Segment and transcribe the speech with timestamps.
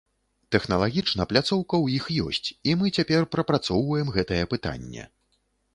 [0.53, 5.03] Тэхналагічна пляцоўка ў іх ёсць, і мы цяпер прапрацоўваем гэтае пытанне.